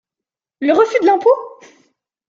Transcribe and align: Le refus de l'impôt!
Le 0.61 0.73
refus 0.73 0.99
de 1.01 1.05
l'impôt! 1.05 1.29